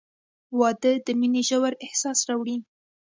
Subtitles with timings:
[0.59, 2.57] •واده د مینې ژور احساس راوړي.